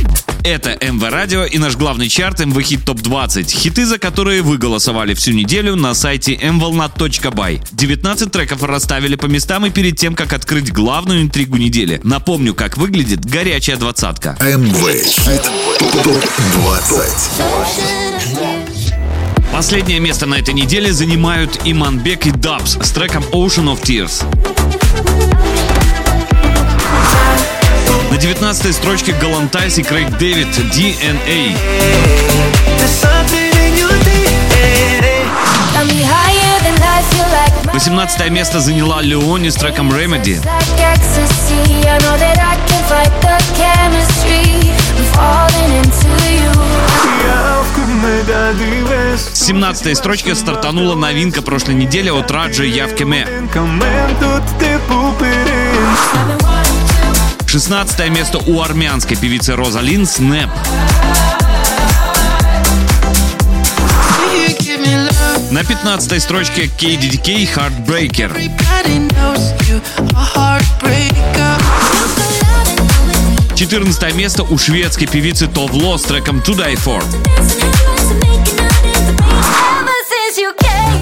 Это 0.43 0.77
МВ 0.81 1.03
Радио 1.09 1.43
и 1.43 1.57
наш 1.57 1.75
главный 1.75 2.07
чарт 2.07 2.39
МВ 2.45 2.61
Хит 2.61 2.85
Топ 2.85 3.01
20. 3.01 3.51
Хиты, 3.51 3.85
за 3.85 3.99
которые 3.99 4.41
вы 4.41 4.57
голосовали 4.57 5.13
всю 5.13 5.33
неделю 5.33 5.75
на 5.75 5.93
сайте 5.93 6.35
mvolna.by. 6.35 7.67
19 7.71 8.31
треков 8.31 8.63
расставили 8.63 9.15
по 9.15 9.25
местам 9.25 9.65
и 9.65 9.71
перед 9.71 9.97
тем, 9.97 10.15
как 10.15 10.31
открыть 10.33 10.71
главную 10.71 11.23
интригу 11.23 11.57
недели. 11.57 11.99
Напомню, 12.03 12.53
как 12.53 12.77
выглядит 12.77 13.25
горячая 13.25 13.75
двадцатка. 13.75 14.37
МВ 14.39 15.03
Хит 15.03 15.49
ТОП-20. 16.03 18.58
Последнее 19.51 19.99
место 19.99 20.25
на 20.25 20.35
этой 20.35 20.53
неделе 20.53 20.93
занимают 20.93 21.61
Иманбек 21.65 22.27
и 22.27 22.31
Дабс 22.31 22.77
с 22.81 22.91
треком 22.91 23.23
Ocean 23.31 23.65
of 23.65 23.81
Tears. 23.81 24.23
На 28.11 28.17
19 28.17 28.75
строчке 28.75 29.13
Галантайс 29.13 29.77
и 29.77 29.83
Крейг 29.83 30.17
Дэвид 30.17 30.47
DNA. 30.47 31.55
There's 32.77 33.01
DNA. 35.73 36.38
Got 36.59 36.71
me 36.71 36.71
higher 36.71 36.71
than 36.71 36.75
life, 36.81 37.07
feel 37.11 37.29
like 37.31 37.65
my 37.65 37.73
18 37.73 38.29
место 38.31 38.59
заняла 38.59 39.01
Леони 39.01 39.49
с 39.49 39.55
треком 39.55 39.91
Remedy. 39.91 40.39
без 48.89 49.29
17 49.33 49.97
строчке 49.97 50.35
стартанула 50.35 50.95
новинка 50.95 51.41
прошлой 51.41 51.75
недели 51.75 52.09
от 52.09 52.31
Раджа 52.31 52.63
Явкеме. 52.63 53.27
Камен 53.53 54.15
тут 54.19 54.43
те 54.59 54.79
поперен 54.87 55.69
16 57.47 58.09
место 58.09 58.39
у 58.45 58.61
армянской 58.61 59.17
певицы 59.17 59.55
Розалин 59.55 60.05
Снэп. 60.05 60.49
На 65.51 65.63
15 65.63 66.21
строчке 66.21 66.65
KDDK 66.65 67.49
Heartbreaker. 67.55 68.31
14 73.55 74.15
место 74.15 74.43
у 74.43 74.57
шведской 74.59 75.07
певицы 75.07 75.47
Товло 75.47 75.97
с 75.97 76.03
треком 76.03 76.37
To 76.37 76.55
Die 76.55 76.75
For. 76.75 77.03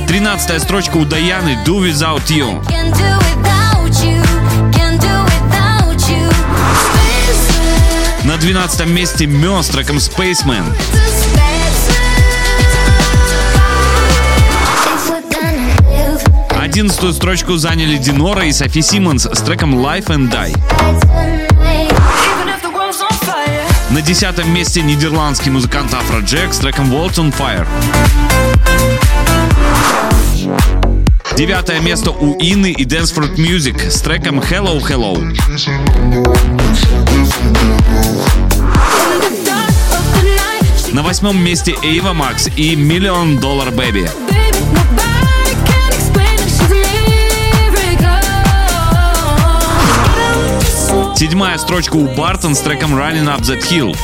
13 0.08 0.62
строчка 0.62 0.96
у 0.96 1.04
Даяны 1.04 1.60
Do 1.66 1.82
Without 1.82 2.26
You. 2.28 2.64
На 8.24 8.38
12 8.38 8.88
месте 8.88 9.26
Мё 9.26 9.62
с 9.62 9.68
треком 9.68 9.98
Spaceman. 9.98 10.64
to 10.74 11.47
11 16.80 17.16
строчку 17.16 17.58
заняли 17.58 17.98
Динора 17.98 18.46
и 18.46 18.52
Софи 18.52 18.84
Симмонс 18.84 19.26
с 19.26 19.42
треком 19.42 19.84
Life 19.84 20.10
and 20.10 20.30
Die. 20.30 20.56
На 23.90 24.00
10 24.04 24.46
месте 24.46 24.84
нидерландский 24.84 25.50
музыкант 25.50 25.92
Афро 25.96 26.20
Джек 26.20 26.54
с 26.54 26.60
треком 26.60 26.94
World 26.94 27.16
on 27.16 27.34
Fire. 27.36 27.66
Девятое 31.36 31.80
место 31.80 32.12
у 32.12 32.36
Инны 32.40 32.72
и 32.74 32.86
Dance 32.86 33.12
Fruit 33.12 33.38
Music 33.38 33.90
с 33.90 34.00
треком 34.02 34.40
Hello 34.40 34.80
Hello. 34.80 35.18
На 40.94 41.02
восьмом 41.02 41.44
месте 41.44 41.76
Эйва 41.82 42.14
Макс 42.14 42.48
и 42.56 42.76
Million 42.76 43.40
Dollar 43.40 43.76
Baby. 43.76 44.08
Седьмая 51.18 51.58
строчка 51.58 51.96
у 51.96 52.08
Бартон 52.16 52.54
с 52.54 52.60
треком 52.60 52.94
Running 52.94 53.26
Up 53.26 53.42
That 53.42 53.64
Hill. 53.72 53.98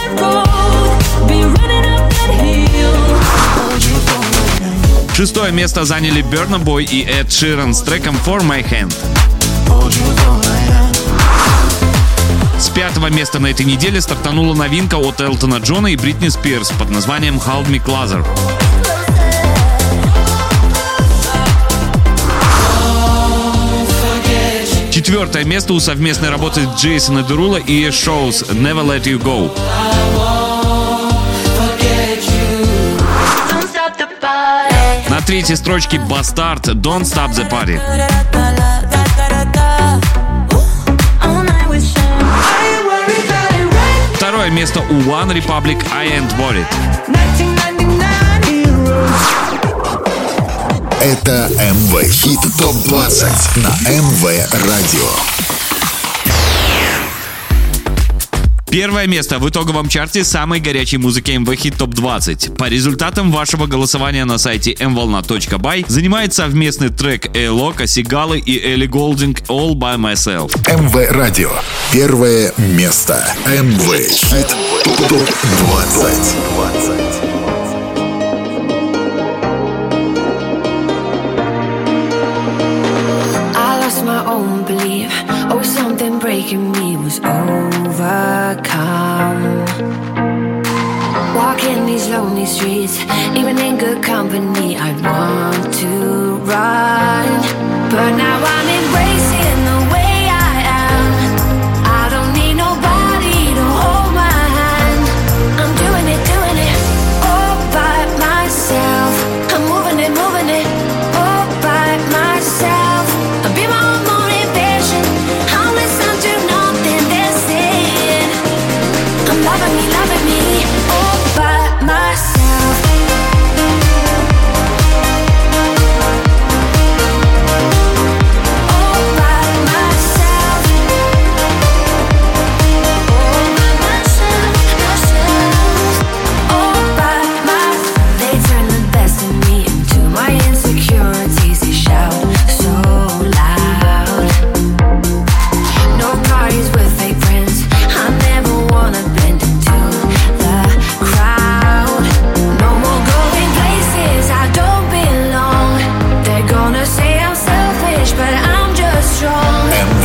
Шестое 5.16 5.51
место 5.51 5.86
заняли 5.86 6.24
Burna 6.24 6.59
Boy 6.59 6.86
и 6.86 7.03
Эд 7.03 7.32
Ширан 7.32 7.76
с 7.76 7.84
треком 7.84 8.18
For 8.26 8.41
My 8.41 8.68
Hand. 8.68 8.95
С 12.57 12.70
пятого 12.70 13.11
места 13.11 13.38
на 13.38 13.45
этой 13.45 13.68
неделе 13.68 14.01
стартанула 14.01 14.55
новинка 14.55 14.95
от 14.95 15.22
Элтона 15.22 15.57
Джона 15.57 15.89
и 15.89 15.95
Бритни 15.95 16.30
Спирс 16.30 16.72
под 16.72 16.89
названием 16.89 17.36
Hold 17.36 17.68
Me 17.68 17.80
Closer. 17.80 18.26
Четвертое 25.03 25.43
место 25.43 25.73
у 25.73 25.81
совместной 25.81 26.29
работы 26.29 26.65
Джейсона 26.77 27.23
Дерула 27.23 27.57
и 27.57 27.91
Шоус 27.91 28.43
Never 28.43 28.85
Let 28.85 29.03
You 29.03 29.21
Go. 29.21 29.51
На 35.09 35.19
третьей 35.19 35.57
строчке 35.57 35.99
Бастард 35.99 36.69
Don't 36.69 37.01
Stop 37.01 37.31
the 37.31 37.49
Party. 37.51 37.81
Второе 44.15 44.49
место 44.51 44.79
у 44.89 44.93
One 45.01 45.33
Republic 45.33 45.85
I 45.93 46.11
Ain't 46.11 46.33
Worried. 46.37 47.12
Это 51.03 51.49
МВ 51.59 52.09
Хит 52.09 52.39
Топ 52.57 52.77
20 52.85 53.57
на 53.57 53.67
МВ 53.89 54.23
Радио. 54.53 55.09
Первое 58.71 59.05
место 59.07 59.37
в 59.37 59.49
итоговом 59.49 59.89
чарте 59.89 60.23
самой 60.23 60.61
горячей 60.61 60.95
музыки 60.95 61.31
МВ 61.31 61.53
Хит 61.57 61.75
Топ 61.75 61.89
20. 61.89 62.55
По 62.55 62.69
результатам 62.69 63.33
вашего 63.33 63.65
голосования 63.65 64.23
на 64.23 64.37
сайте 64.37 64.71
mvolna.by 64.75 65.83
занимает 65.89 66.33
совместный 66.33 66.87
трек 66.87 67.35
Элока, 67.35 67.85
Сигалы 67.85 68.39
и 68.39 68.65
Элли 68.65 68.85
Голдинг 68.85 69.41
All 69.49 69.73
By 69.73 69.97
Myself. 69.97 70.55
МВ 70.73 71.11
Радио. 71.11 71.51
Первое 71.91 72.53
место. 72.57 73.27
МВ 73.45 74.09
Хит 74.09 74.55
Топ 75.09 75.29
20. 75.59 76.35
20. 76.55 77.12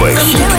МВ 0.08 0.57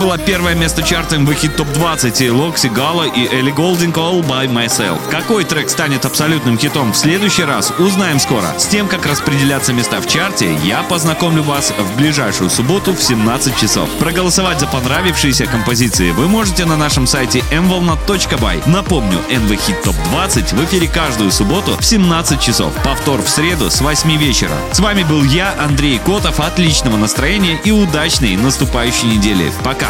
было 0.00 0.16
первое 0.16 0.54
место 0.54 0.82
чарта 0.82 1.18
МВ 1.18 1.34
Хит 1.34 1.56
Топ 1.56 1.68
20 1.72 2.22
и 2.22 2.30
Локси 2.30 2.68
Гала 2.68 3.04
и 3.04 3.28
Элли 3.28 3.50
Голдинг 3.50 3.98
All 3.98 4.26
By 4.26 4.50
Myself. 4.50 4.98
Какой 5.10 5.44
трек 5.44 5.68
станет 5.68 6.06
абсолютным 6.06 6.58
хитом 6.58 6.92
в 6.92 6.96
следующий 6.96 7.44
раз, 7.44 7.70
узнаем 7.78 8.18
скоро. 8.18 8.46
С 8.58 8.66
тем, 8.66 8.88
как 8.88 9.04
распределяться 9.04 9.74
места 9.74 10.00
в 10.00 10.08
чарте, 10.08 10.56
я 10.64 10.82
познакомлю 10.84 11.42
вас 11.42 11.74
в 11.76 11.96
ближайшую 11.98 12.48
субботу 12.48 12.94
в 12.94 13.02
17 13.02 13.56
часов. 13.58 13.90
Проголосовать 13.98 14.58
за 14.58 14.66
понравившиеся 14.66 15.44
композиции 15.44 16.12
вы 16.12 16.28
можете 16.28 16.64
на 16.64 16.78
нашем 16.78 17.06
сайте 17.06 17.40
mvolna.by. 17.50 18.70
Напомню, 18.70 19.18
МВ 19.28 19.60
Хит 19.60 19.82
Топ 19.82 19.96
20 20.10 20.52
в 20.54 20.64
эфире 20.64 20.88
каждую 20.88 21.30
субботу 21.30 21.76
в 21.78 21.84
17 21.84 22.40
часов. 22.40 22.72
Повтор 22.82 23.20
в 23.20 23.28
среду 23.28 23.70
с 23.70 23.82
8 23.82 24.16
вечера. 24.16 24.56
С 24.72 24.80
вами 24.80 25.02
был 25.02 25.22
я, 25.24 25.54
Андрей 25.58 25.98
Котов. 25.98 26.40
Отличного 26.40 26.96
настроения 26.96 27.60
и 27.64 27.70
удачной 27.70 28.36
наступающей 28.36 29.06
недели. 29.06 29.52
Пока! 29.62 29.89